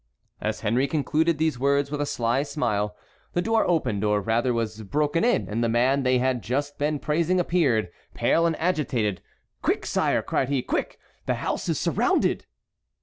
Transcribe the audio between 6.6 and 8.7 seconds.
been praising appeared, pale and